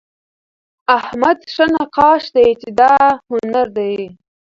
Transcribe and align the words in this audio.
احمد 0.97 1.39
ښه 1.53 1.65
نقاش 1.75 2.23
دئ، 2.35 2.49
چي 2.61 2.69
دا 2.79 2.93
هنر 3.29 3.65
دئ. 3.77 3.97